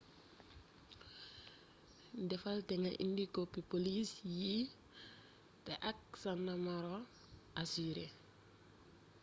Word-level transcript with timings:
defal 2.29 2.59
te 2.67 2.73
nga 2.81 2.91
indi 3.03 3.25
kopi 3.35 3.59
polis 3.71 4.09
yii 4.37 4.63
té 5.65 5.73
ak 5.89 5.99
sa 6.21 6.31
numero 6.47 6.95
asurër 7.61 8.11